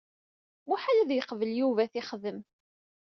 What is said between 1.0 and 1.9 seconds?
iqbel Yuba